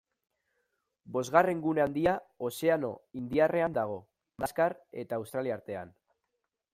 Bosgarren 1.17 1.59
gune 1.65 1.83
handia 1.83 2.13
Ozeano 2.49 2.91
Indiarrean 3.21 3.75
dago, 3.77 3.99
Madagaskar 4.39 4.75
eta 5.03 5.21
Australia 5.21 5.59
artean. 5.61 5.93